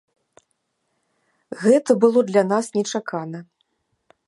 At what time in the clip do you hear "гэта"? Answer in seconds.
1.63-1.91